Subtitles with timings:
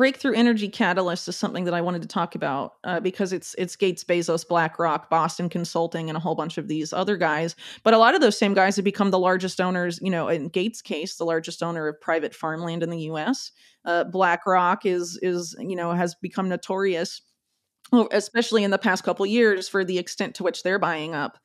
[0.00, 3.76] breakthrough energy catalyst is something that I wanted to talk about uh, because it's it's
[3.76, 7.54] Gates, Bezos, BlackRock, Boston Consulting, and a whole bunch of these other guys.
[7.82, 9.98] But a lot of those same guys have become the largest owners.
[10.00, 13.52] You know, in Gates' case, the largest owner of private farmland in the U.S.
[13.84, 17.20] Uh, BlackRock is is you know has become notorious,
[18.10, 21.36] especially in the past couple years, for the extent to which they're buying up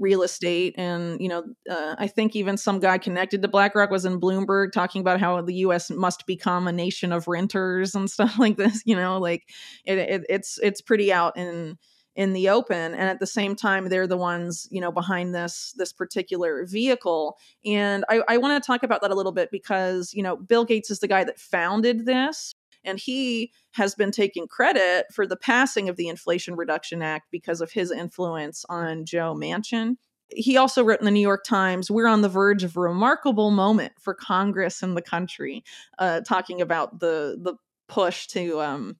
[0.00, 4.04] real estate and you know uh, i think even some guy connected to blackrock was
[4.04, 8.38] in bloomberg talking about how the us must become a nation of renters and stuff
[8.38, 9.44] like this you know like
[9.84, 11.76] it, it, it's it's pretty out in
[12.16, 12.92] in the open.
[12.92, 17.38] And at the same time they're the ones you know behind this this particular vehicle.
[17.64, 20.64] And i, I want to talk about that a little bit because you know bill
[20.64, 25.36] gates is the guy that founded this and he has been taking credit for the
[25.36, 29.96] passing of the Inflation Reduction Act because of his influence on Joe Manchin.
[30.28, 33.50] He also wrote in the New York Times, We're on the verge of a remarkable
[33.50, 35.64] moment for Congress and the country,
[35.98, 37.54] uh, talking about the, the
[37.88, 38.96] push to um,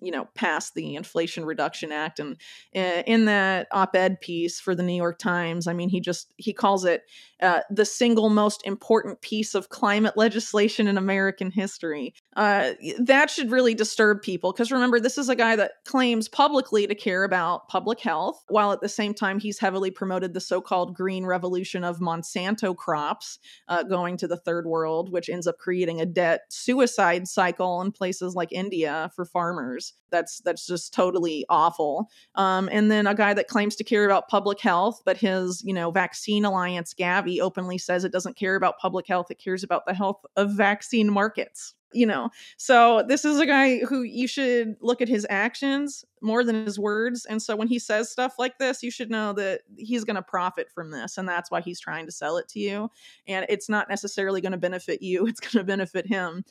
[0.00, 2.36] you know pass the inflation reduction act and
[2.74, 6.52] uh, in that op-ed piece for the new york times i mean he just he
[6.52, 7.02] calls it
[7.42, 13.50] uh, the single most important piece of climate legislation in american history uh, that should
[13.50, 17.68] really disturb people because remember this is a guy that claims publicly to care about
[17.68, 21.98] public health while at the same time he's heavily promoted the so-called green revolution of
[21.98, 27.28] monsanto crops uh, going to the third world which ends up creating a debt suicide
[27.28, 32.08] cycle in places like india for farmers that's that's just totally awful.
[32.34, 35.72] Um, and then a guy that claims to care about public health, but his you
[35.72, 39.86] know vaccine alliance Gavi openly says it doesn't care about public health; it cares about
[39.86, 44.76] the health of vaccine markets you know so this is a guy who you should
[44.80, 48.58] look at his actions more than his words and so when he says stuff like
[48.58, 51.80] this you should know that he's going to profit from this and that's why he's
[51.80, 52.90] trying to sell it to you
[53.26, 56.44] and it's not necessarily going to benefit you it's going to benefit him